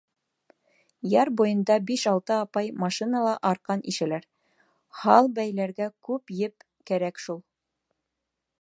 [1.11, 4.25] Яр буйында биш-алты апай машинала арҡан ишәләр,
[5.03, 7.43] һал бәйләргә күп еп кәрәк шул.